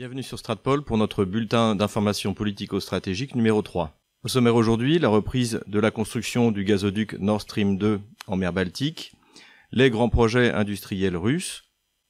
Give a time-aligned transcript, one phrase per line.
[0.00, 4.00] Bienvenue sur Stratpol pour notre bulletin d'information politico-stratégique numéro 3.
[4.24, 8.54] Au sommaire aujourd'hui, la reprise de la construction du gazoduc Nord Stream 2 en mer
[8.54, 9.12] Baltique,
[9.72, 11.64] les grands projets industriels russes,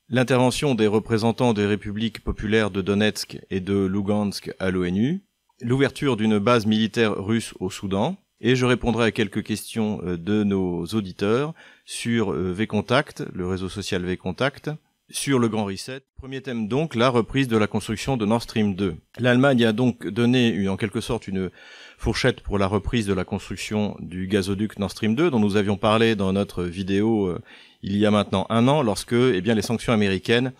[0.09, 5.25] l'intervention des représentants des républiques populaires de Donetsk et de Lugansk à l'ONU,
[5.61, 10.45] l'ouverture d'une base militaire russe au Soudan, et je répondrai à quelques questions euh, de
[10.45, 11.55] nos auditeurs
[11.87, 14.71] sur euh, VContact, le réseau social VContact,
[15.11, 16.03] sur le Grand Reset.
[16.17, 18.97] Premier thème donc, la reprise de la construction de Nord Stream 2.
[19.19, 21.51] L'Allemagne a donc donné en quelque sorte une
[21.99, 25.77] fourchette pour la reprise de la construction du gazoduc Nord Stream 2 dont nous avions
[25.77, 27.39] parlé dans notre vidéo euh,
[27.83, 30.53] il y a maintenant un an lorsque eh bien, les sanctions américaines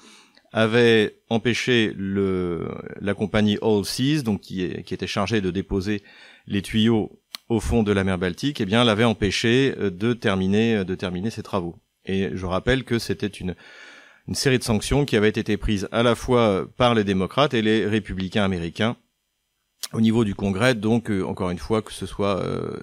[0.53, 2.69] avaient empêché le,
[3.01, 6.03] la compagnie All Seas, donc qui, qui était chargée de déposer
[6.47, 10.77] les tuyaux au fond de la mer Baltique, eh bien, l'avait empêché euh, de terminer,
[10.77, 11.77] euh, de terminer ses travaux.
[12.07, 13.55] Et je rappelle que c'était une,
[14.31, 17.61] une série de sanctions qui avaient été prises à la fois par les démocrates et
[17.61, 18.97] les républicains américains
[19.93, 20.75] au niveau du Congrès.
[20.75, 22.43] Donc, euh, encore une fois, que ce soit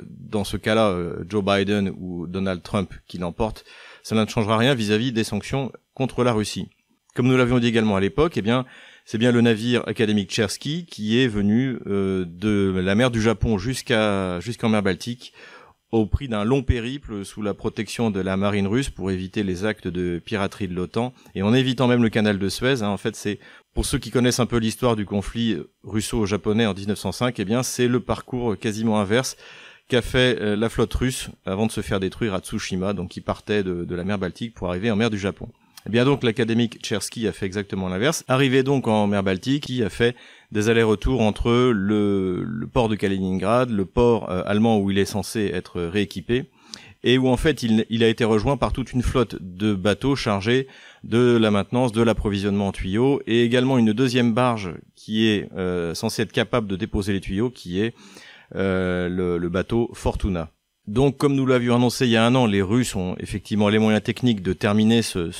[0.09, 0.95] dans ce cas-là
[1.27, 3.65] Joe Biden ou Donald Trump qui l'emporte,
[4.03, 6.69] cela ne changera rien vis-à-vis des sanctions contre la Russie.
[7.15, 8.65] Comme nous l'avions dit également à l'époque, eh bien,
[9.03, 13.57] c'est bien le navire académique Chersky qui est venu euh, de la mer du Japon
[13.57, 15.33] jusqu'à jusqu'en mer Baltique
[15.91, 19.65] au prix d'un long périple sous la protection de la marine russe pour éviter les
[19.65, 22.81] actes de piraterie de l'OTAN et en évitant même le canal de Suez.
[22.81, 23.39] Hein, en fait, c'est
[23.73, 27.87] pour ceux qui connaissent un peu l'histoire du conflit russo-japonais en 1905, eh bien, c'est
[27.87, 29.37] le parcours quasiment inverse
[29.87, 33.21] qu'a fait euh, la flotte russe avant de se faire détruire à Tsushima, donc qui
[33.21, 35.49] partait de, de la mer Baltique pour arriver en mer du Japon.
[35.87, 38.25] Eh bien donc l'académique Tchersky a fait exactement l'inverse.
[38.27, 40.17] Arrivé donc en mer Baltique, qui a fait
[40.51, 45.49] des allers-retours entre le, port de Kaliningrad, le port euh, allemand où il est censé
[45.53, 46.49] être rééquipé,
[47.05, 50.67] et où en fait il, a été rejoint par toute une flotte de bateaux chargés
[51.05, 55.93] de la maintenance, de l'approvisionnement en tuyaux, et également une deuxième barge qui est euh,
[55.93, 57.95] censée être capable de déposer les tuyaux, qui est
[58.55, 60.51] euh, le bateau Fortuna.
[60.87, 63.77] Donc, comme nous l'avions annoncé il y a un an, les Russes ont effectivement les
[63.77, 65.31] moyens techniques de terminer ce,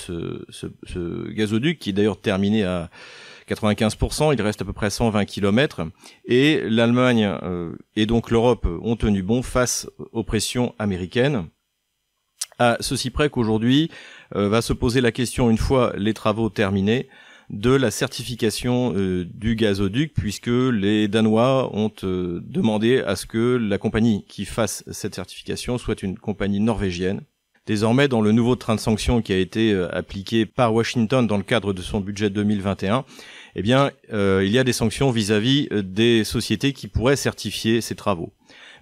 [1.32, 2.90] gazoduc, qui est d'ailleurs terminé à
[3.50, 5.88] 95%, il reste à peu près 120 km,
[6.26, 11.48] et l'Allemagne euh, et donc l'Europe ont tenu bon face aux pressions américaines.
[12.60, 13.90] À ceci près qu'aujourd'hui
[14.36, 17.08] euh, va se poser la question, une fois les travaux terminés,
[17.50, 23.56] de la certification euh, du gazoduc puisque les Danois ont euh, demandé à ce que
[23.56, 27.22] la compagnie qui fasse cette certification soit une compagnie norvégienne.
[27.66, 31.38] Désormais, dans le nouveau train de sanctions qui a été euh, appliqué par Washington dans
[31.38, 33.06] le cadre de son budget 2021,
[33.56, 37.96] eh bien, il y a des sanctions vis-à-vis -vis des sociétés qui pourraient certifier ces
[37.96, 38.32] travaux.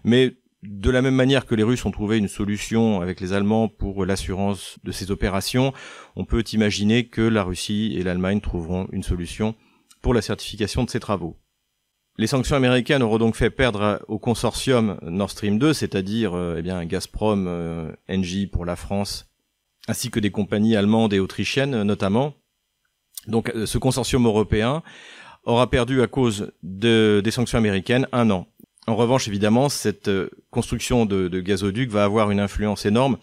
[0.03, 0.33] Mais
[0.67, 4.05] de la même manière que les Russes ont trouvé une solution avec les Allemands pour
[4.05, 5.73] l'assurance de ces opérations,
[6.15, 9.55] on peut imaginer que la Russie et l'Allemagne trouveront une solution
[10.01, 11.37] pour la certification de ces travaux.
[12.17, 16.61] Les sanctions américaines auront donc fait perdre au consortium Nord Stream 2, c'est-à-dire euh, eh
[16.61, 19.29] bien Gazprom, euh, Engie pour la France,
[19.87, 22.33] ainsi que des compagnies allemandes et autrichiennes notamment.
[23.27, 24.81] Donc euh, ce consortium européen
[25.43, 28.47] aura perdu à cause de, des sanctions américaines un an.
[28.87, 33.17] En revanche, évidemment, cette euh, construction de, de gazoduc va avoir une influence énorme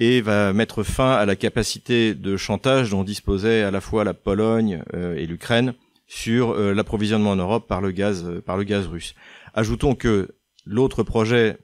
[0.00, 4.14] et va mettre fin à la capacité de chantage dont disposait à la fois la
[4.14, 5.74] Pologne euh, et l'Ukraine
[6.06, 9.14] sur euh, l'approvisionnement en Europe par le gaz par le gaz russe.
[9.52, 10.34] Ajoutons que
[10.64, 11.58] l'autre projet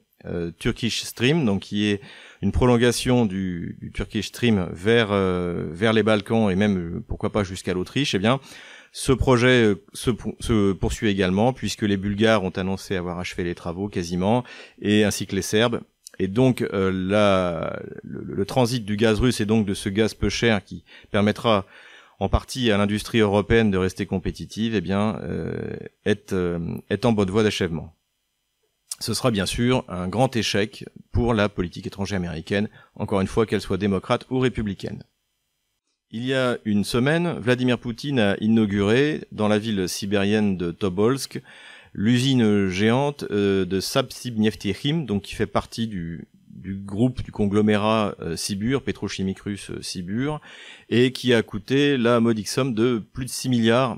[0.59, 2.03] Turkish Stream, donc qui est
[2.43, 7.73] une prolongation du, du Turkish Stream vers vers les Balkans et même pourquoi pas jusqu'à
[7.73, 8.39] l'Autriche, eh bien
[8.93, 13.89] ce projet euh, se, poursuit également puisque les Bulgares ont annoncé avoir achevé les travaux
[13.89, 14.45] quasiment,
[14.81, 15.81] et ainsi que les Serbes.
[16.19, 16.91] Et donc euh,
[18.03, 21.67] le, transit du gaz russe et donc de ce gaz peu cher qui permettra
[22.19, 26.35] en partie à l'industrie européenne de rester compétitive, eh bien, euh, est,
[26.91, 27.95] est en bonne voie d'achèvement.
[28.99, 33.47] Ce sera bien sûr un grand échec pour la politique étrangère américaine, encore une fois
[33.47, 35.05] qu'elle soit démocrate ou républicaine.
[36.13, 41.41] Il y a une semaine, Vladimir Poutine a inauguré dans la ville sibérienne de Tobolsk
[41.95, 46.27] l'usine géante euh, de Sabsibneftichim, donc qui fait partie du,
[46.85, 50.41] groupe du conglomérat euh, Sibur, pétrochimique russe euh, Sibur,
[50.89, 53.97] et qui a coûté la modique somme de plus de 6 milliards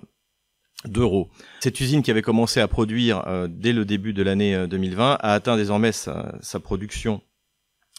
[0.84, 1.30] d'euros.
[1.60, 5.56] Cette usine qui avait commencé à produire dès le début de l'année 2020 a atteint
[5.56, 7.22] désormais sa, sa production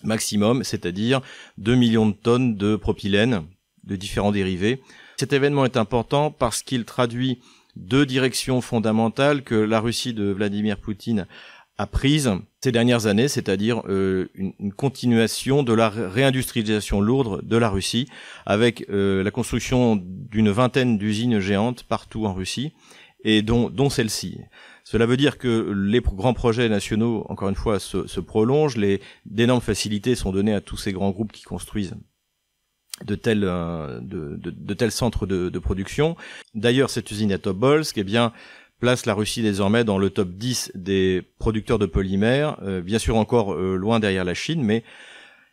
[0.04, 1.22] maximum, c'est-à-dire
[1.58, 3.48] 2 millions de tonnes de propylène
[3.84, 4.82] de différents dérivés.
[5.18, 7.40] Cet événement est important parce qu'il traduit
[7.76, 11.28] deux directions fondamentales que la Russie de Vladimir Poutine
[11.78, 12.32] a prise
[12.62, 18.08] ces dernières années, c'est-à-dire euh, une, continuation de la réindustrialisation lourde de la Russie,
[18.46, 22.74] avec euh, la construction d'une vingtaine d'usines géantes partout en Russie,
[23.24, 24.40] et dont, dont celle-ci.
[24.84, 29.02] Cela veut dire que les grands projets nationaux, encore une fois, se, se prolongent, les
[29.26, 31.96] d'énormes facilités sont données à tous ces grands groupes qui construisent
[33.04, 36.16] de tels, euh, de, de, de, centres de, de production.
[36.54, 38.34] D'ailleurs, cette usine à Tobolsk, eh bien,
[38.84, 43.16] place la Russie désormais dans le top 10 des producteurs de polymères, euh, bien sûr
[43.16, 44.84] encore euh, loin derrière la Chine, mais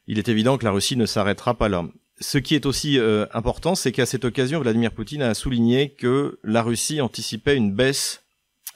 [0.08, 1.86] il est évident que la Russie ne s'arrêtera pas là.
[2.18, 6.40] Ce qui est aussi euh, important, c'est qu'à cette occasion, Vladimir Poutine a souligné que
[6.42, 8.24] la Russie anticipait une baisse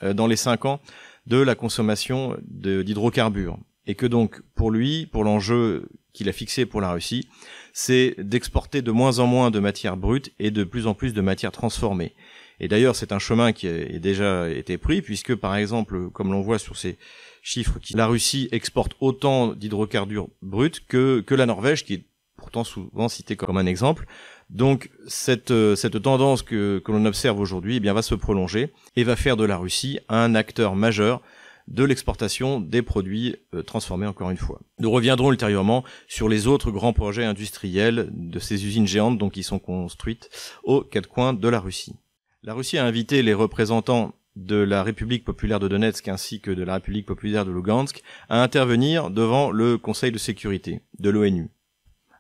[0.03, 0.81] dans les cinq ans
[1.27, 3.59] de la consommation d'hydrocarbures.
[3.89, 7.29] Et que donc, pour lui, pour l'enjeu qu'il a fixé pour la Russie,
[7.75, 11.21] c'est d'exporter de moins en moins de matières brutes et de plus en plus de
[11.21, 12.15] matières transformées.
[12.61, 16.41] Et d'ailleurs, c'est un chemin qui a déjà été pris, puisque par exemple, comme l'on
[16.41, 16.97] voit sur ces
[17.43, 22.05] chiffres, la Russie exporte autant d'hydrocarbures bruts que, que la Norvège, qui est
[22.37, 24.07] pourtant souvent citée comme un exemple.
[24.51, 29.03] Donc cette, cette tendance que, que l'on observe aujourd'hui eh bien, va se prolonger et
[29.03, 31.23] va faire de la Russie un acteur majeur
[31.69, 34.61] de l'exportation des produits euh, transformés encore une fois.
[34.79, 39.43] Nous reviendrons ultérieurement sur les autres grands projets industriels de ces usines géantes donc qui
[39.43, 40.29] sont construites
[40.63, 41.97] aux quatre coins de la Russie.
[42.43, 46.63] La Russie a invité les représentants de la République populaire de Donetsk ainsi que de
[46.63, 51.49] la République populaire de Lugansk à intervenir devant le Conseil de sécurité de l'ONU.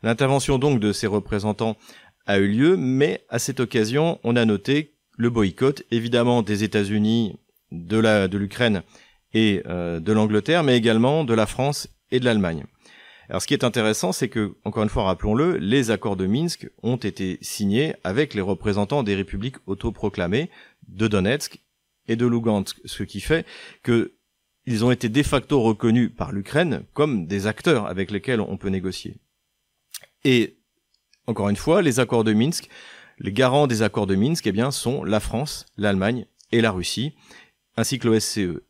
[0.03, 1.77] L'intervention donc de ces représentants
[2.27, 7.37] a eu lieu, mais à cette occasion, on a noté le boycott, évidemment des États-Unis,
[7.73, 8.83] de de l'Ukraine
[9.35, 12.65] et euh, de l'Angleterre, mais également de la France et de l'Allemagne.
[13.29, 16.71] Alors ce qui est intéressant, c'est que, encore une fois, rappelons-le, les accords de Minsk
[16.83, 20.51] ont été signés avec les représentants des républiques autoproclamées
[20.89, 21.61] de Donetsk
[22.07, 23.47] et de Lugansk, ce qui fait
[23.83, 24.13] que
[24.67, 28.69] ils ont été de facto reconnus par l'Ukraine comme des acteurs avec lesquels on peut
[28.69, 29.17] négocier.
[30.25, 30.57] Et
[31.27, 32.69] encore une fois, les accords de Minsk,
[33.19, 37.15] les garants des accords de Minsk, eh bien, sont la France, l'Allemagne et la Russie,
[37.77, 38.61] ainsi que l'OSCE.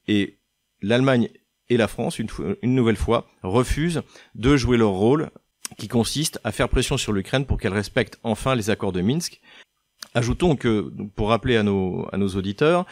[0.84, 1.28] l'Allemagne
[1.68, 4.02] et la France, une, nouvelle fois, refusent
[4.34, 5.30] de jouer leur rôle
[5.78, 9.40] qui consiste à faire pression sur l'Ukraine pour qu'elle respecte enfin les accords de Minsk.
[10.12, 12.84] Ajoutons que, pour rappeler à nos, auditeurs,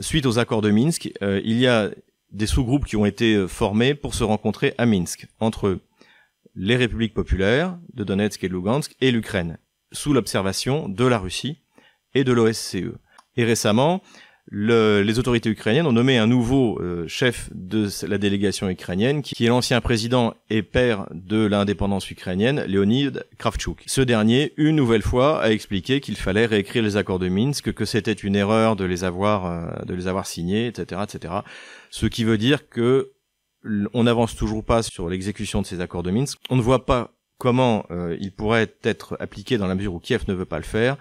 [0.00, 1.90] suite aux accords de Minsk, euh, il y a
[2.32, 5.78] des sous-groupes qui ont été formés pour se rencontrer à Minsk, entre
[6.56, 9.58] les républiques populaires de Donetsk et de Lugansk et l'Ukraine,
[9.92, 11.60] sous l'observation de la Russie
[12.14, 12.92] et de l'OSCE.
[13.36, 14.02] Et récemment,
[14.48, 19.44] le, les autorités ukrainiennes ont nommé un nouveau euh, chef de la délégation ukrainienne, qui,
[19.44, 23.82] est l'ancien président et père de l'indépendance ukrainienne, Leonid Kravchuk.
[23.86, 27.84] Ce dernier, une nouvelle fois, a expliqué qu'il fallait réécrire les accords de Minsk, que
[27.84, 31.34] c'était une erreur de les avoir, euh, de les avoir signés, etc., etc.
[31.90, 33.12] Ce qui veut dire que
[33.94, 36.38] on n'avance toujours pas sur l'exécution de ces accords de Minsk.
[36.50, 40.22] On ne voit pas comment euh, ils pourraient être appliqués dans la mesure où Kiev
[40.28, 40.96] ne veut pas le faire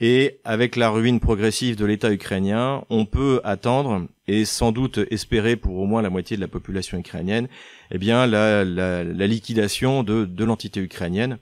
[0.00, 5.56] et avec la ruine progressive de l'État ukrainien, on peut attendre et sans doute espérer
[5.56, 7.48] pour au moins la moitié de la population ukrainienne,
[7.90, 11.38] eh bien la, liquidation de, de l'entité ukrainienne.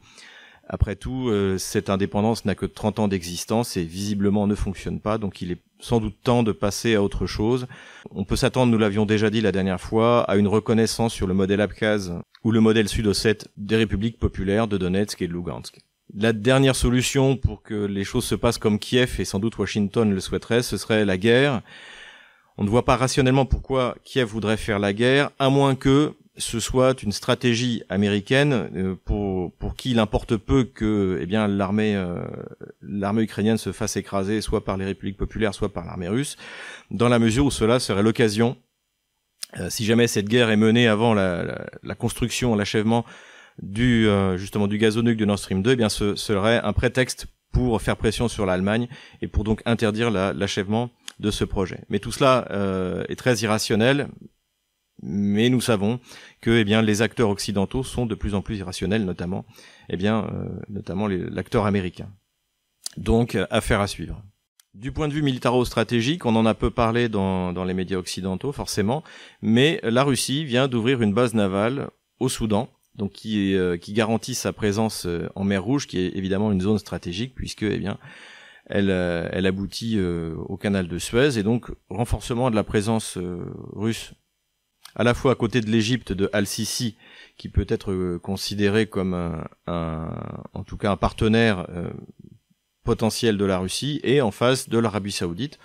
[0.69, 5.19] Après tout, euh, cette indépendance n'a que 30 ans d'existence et visiblement ne fonctionne pas,
[5.19, 7.67] donc il est sans doute temps de passer à autre chose.
[8.11, 11.35] On peut s'attendre, nous l'avions déjà dit la dernière fois, à une reconnaissance sur le
[11.35, 12.13] modèle Abkhaz
[12.45, 15.81] ou le modèle sud-ossète des républiques populaires de Donetsk et de Lugansk.
[16.15, 20.13] La dernière solution pour que les choses se passent comme Kiev et sans doute Washington
[20.13, 21.63] le souhaiterait, ce serait la guerre.
[22.59, 26.61] On ne voit pas rationnellement pourquoi Kiev voudrait faire la guerre, à moins que ce
[26.61, 31.95] soit une stratégie américaine euh, pour, pour qui il importe peu que eh bien l'armée
[31.95, 32.23] euh,
[32.81, 36.39] l'armée ukrainienne se fasse écraser soit par les républiques populaires soit par l'armée russe
[36.91, 38.57] dans la mesure où cela serait l'occasion
[39.61, 43.05] euh, si jamais cette guerre est menée avant la, la, la construction l'achèvement
[43.63, 47.27] du euh, justement du gazoduc de Nord Stream 2, eh bien ce, serait un prétexte
[47.53, 48.89] pour faire pression sur l'Allemagne
[49.21, 50.91] et pour donc interdire l'achèvement
[51.21, 51.81] de ce projet.
[51.89, 54.09] Mais tout cela euh, est très irrationnel,
[55.03, 56.01] mais nous savons
[56.41, 59.45] que eh bien les acteurs occidentaux sont de plus en plus irrationnels, notamment
[59.89, 62.11] eh bien euh, notamment l'acteur américain.
[62.97, 64.23] Donc affaire à suivre.
[64.75, 68.53] Du point de vue militaro-stratégique, on en a peu parlé dans, dans les médias occidentaux
[68.53, 69.05] forcément,
[69.43, 74.35] mais la Russie vient d'ouvrir une base navale au Soudan donc qui, euh, qui garantit
[74.35, 77.99] sa présence euh, en mer Rouge, qui est évidemment une zone stratégique puisque eh bien
[78.67, 81.39] elle, euh, elle aboutit au canal de Suez.
[81.39, 83.19] Et donc renforcement de la présence
[83.73, 84.13] russe
[84.95, 86.97] à la fois à côté de l'Égypte de Al-Sisi
[87.39, 89.15] qui peut être considéré comme
[89.67, 90.15] un,
[90.53, 91.67] en tout cas un partenaire
[92.85, 95.59] potentiel de la Russie et en face de l'Arabie Saoudite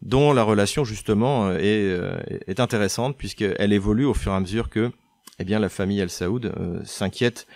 [0.00, 1.94] dont la relation justement est,
[2.46, 4.90] est intéressante puisqu'elle évolue au fur et à mesure que
[5.40, 6.52] eh bien la famille Al Saoud
[6.84, 7.46] s'inquiète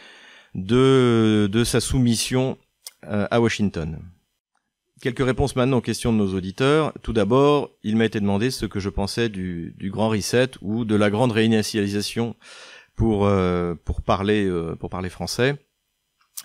[0.54, 2.58] de, de sa soumission
[3.02, 3.98] à Washington.
[5.04, 6.94] Quelques réponses maintenant aux questions de nos auditeurs.
[7.02, 10.86] Tout d'abord, il m'a été demandé ce que je pensais du, du grand reset ou
[10.86, 12.36] de la grande réinitialisation
[12.96, 15.56] pour euh, pour parler euh, pour parler français.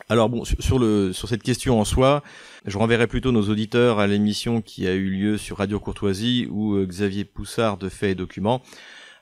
[0.07, 2.23] Alors bon, sur, le sur cette question en soi,
[2.65, 6.75] je renverrai plutôt nos auditeurs à l'émission qui a eu lieu sur Radio Courtoisie où
[6.75, 8.61] euh, Xavier Poussard de Faits et Documents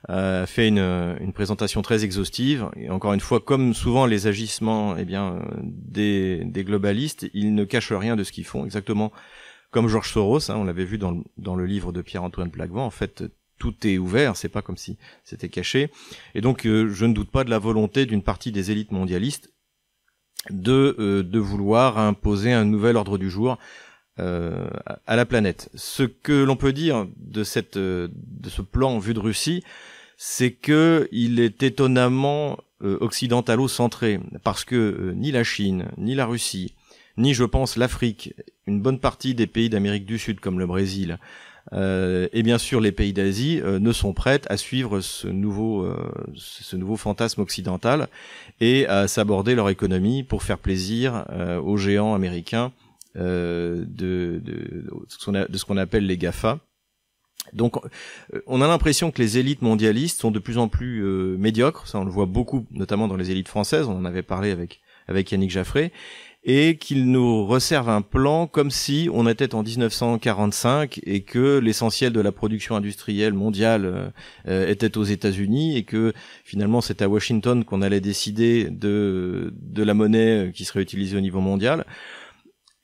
[0.06, 0.78] a fait une,
[1.20, 2.68] une présentation très exhaustive.
[2.76, 7.64] Et encore une fois, comme souvent les agissements eh bien, des, des globalistes, ils ne
[7.64, 9.12] cachent rien de ce qu'ils font, exactement
[9.70, 10.50] comme Georges Soros.
[10.50, 12.84] Hein, on l'avait vu dans le, dans le livre de Pierre-Antoine Plaquevent.
[12.84, 13.24] En fait,
[13.58, 15.90] tout est ouvert, c'est pas comme si c'était caché.
[16.34, 19.52] Et donc, euh, je ne doute pas de la volonté d'une partie des élites mondialistes
[20.50, 23.58] de, euh, de vouloir imposer un nouvel ordre du jour
[24.18, 24.68] euh,
[25.06, 25.70] à la planète.
[25.74, 28.10] Ce que l'on peut dire de cette de
[28.48, 29.62] ce plan vu de Russie,
[30.16, 36.74] c'est que il est étonnamment occidentalo-centré parce que ni la Chine, ni la Russie,
[37.16, 38.34] ni je pense l'Afrique,
[38.66, 41.18] une bonne partie des pays d'Amérique du Sud comme le Brésil,
[41.72, 45.82] euh, et bien sûr les pays d'Asie euh, ne sont prêts à suivre ce nouveau,
[45.82, 48.08] euh, ce nouveau fantasme occidental
[48.60, 51.26] et à s'aborder leur économie pour faire plaisir
[51.62, 52.72] aux géants américains
[53.18, 54.86] de, de,
[55.48, 56.60] de ce qu'on appelle les GAFA.
[57.52, 57.76] Donc,
[58.46, 61.02] on a l'impression que les élites mondialistes sont de plus en plus
[61.38, 61.86] médiocres.
[61.86, 63.86] Ça, on le voit beaucoup, notamment dans les élites françaises.
[63.86, 65.92] On en avait parlé avec avec Yannick Jaffré
[66.44, 72.12] et qu'il nous resserve un plan comme si on était en 1945 et que l'essentiel
[72.12, 74.12] de la production industrielle mondiale
[74.46, 76.12] euh, était aux États-Unis et que
[76.44, 81.20] finalement c'est à Washington qu'on allait décider de de la monnaie qui serait utilisée au
[81.20, 81.84] niveau mondial.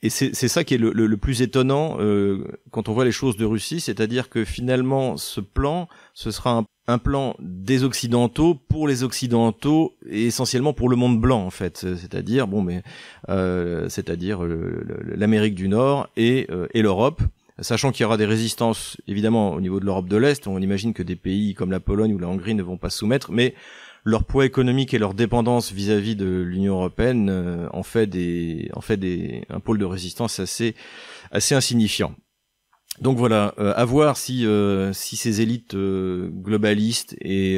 [0.05, 3.37] Et c'est ça qui est le, le, plus étonnant euh, quand on voit les choses
[3.37, 8.87] de Russie, c'est-à-dire que finalement ce plan, ce sera un un plan des occidentaux pour
[8.87, 11.77] les occidentaux et essentiellement pour le monde blanc en fait.
[11.77, 12.83] C'est-à-dire bon mais
[13.29, 17.23] euh, c'est-à-dire l'Amérique du Nord et, euh, et l'Europe.
[17.59, 20.93] Sachant qu'il y aura des résistances évidemment au niveau de l'Europe de l'Est on imagine
[20.93, 23.55] que des pays comme la Pologne ou la Hongrie ne vont pas soumettre mais
[24.05, 28.09] leur poids économique et leur dépendance vis-à-vis de l'Union européenne euh, en fait
[29.49, 30.75] un pôle de résistance assez
[31.31, 32.15] insignifiant.
[33.01, 37.55] Donc voilà, euh, à voir si euh, ces élites euh, globalistes et,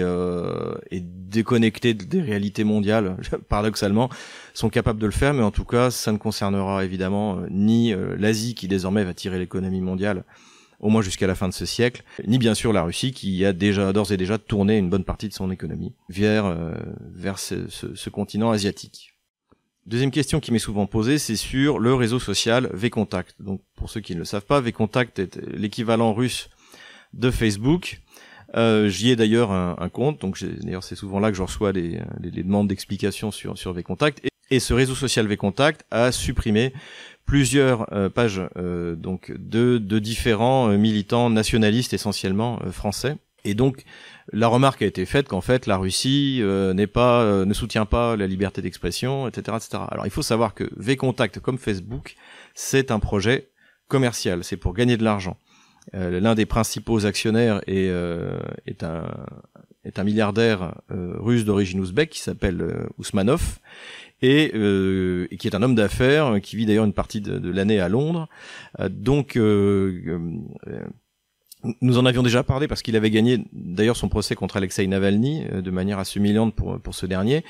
[0.92, 3.18] et déconnectées des réalités mondiales,
[3.50, 4.10] paradoxalement,
[4.54, 8.56] sont capables de le faire, mais en tout cas, ça ne concernera évidemment ni l'Asie
[8.56, 10.24] qui désormais va tirer l'économie mondiale
[10.80, 13.54] au moins jusqu'à la fin de ce siècle, ni bien sûr la Russie qui a
[13.54, 16.56] déjà d'ores et déjà tourné une bonne partie de son économie vers
[17.00, 19.14] vers ce, continent asiatique.
[19.86, 23.36] Deuxième question qui m'est souvent posée, c'est sur le réseau social VContact.
[23.40, 26.50] Donc, pour ceux qui ne le savent pas, VContact est l'équivalent russe
[27.14, 28.02] de Facebook.
[28.56, 32.00] Euh, J'y ai d'ailleurs un, compte, donc d'ailleurs c'est souvent là que je reçois les,
[32.22, 34.24] les, demandes d'explications sur, sur VContact.
[34.26, 36.74] Et, et, ce réseau social VContact a supprimé
[37.26, 43.18] plusieurs euh, pages euh, donc de, de différents euh, militants nationalistes essentiellement français.
[43.48, 43.86] Et donc
[44.34, 47.86] la remarque a été faite qu'en fait la Russie euh, n'est pas euh, ne soutient
[47.86, 49.84] pas la liberté d'expression, etc., etc.
[49.90, 52.16] Alors il faut savoir que VContact comme Facebook,
[52.54, 53.50] c'est un projet
[53.88, 55.38] commercial, c'est pour gagner de l'argent.
[55.96, 57.90] Euh, l'un des principaux actionnaires est,
[58.66, 59.08] est un
[59.88, 62.64] est un milliardaire russe d'origine ouzbek qui s'appelle
[62.98, 63.60] Ousmanov
[64.22, 67.90] et, et, qui est un homme d'affaires qui vit d'ailleurs une partie de, l'année à
[67.90, 68.28] Londres.
[68.90, 69.38] donc
[71.82, 75.44] nous en avions déjà parlé parce qu'il avait gagné d'ailleurs son procès contre Alexei Navalny
[75.52, 77.44] euh, de manière assez humiliante pour, pour ce dernier.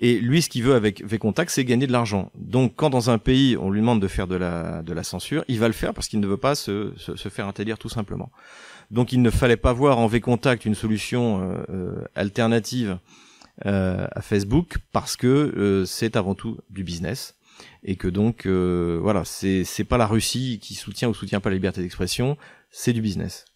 [0.00, 2.30] Et lui, ce qu'il veut avec V-Contact, c'est gagner de l'argent.
[2.36, 5.44] Donc, quand dans un pays, on lui demande de faire de la, de la censure,
[5.48, 8.30] il va le faire parce qu'il ne veut pas se, se, faire interdire tout simplement.
[8.92, 12.98] Donc, il ne fallait pas voir en V-Contact une solution euh, euh, alternative
[13.64, 17.34] à Facebook parce que c'est avant tout du business
[17.82, 21.56] et que donc voilà, c'est c'est pas la Russie qui soutient ou soutient pas la
[21.56, 22.36] liberté d'expression,
[22.70, 23.46] c'est du business.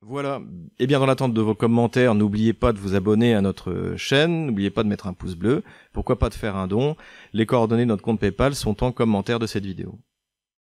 [0.00, 0.40] Voilà.
[0.78, 4.46] Et bien, dans l'attente de vos commentaires, n'oubliez pas de vous abonner à notre chaîne,
[4.46, 6.96] n'oubliez pas de mettre un pouce bleu, pourquoi pas de faire un don?
[7.32, 9.98] Les coordonnées de notre compte PayPal sont en commentaire de cette vidéo.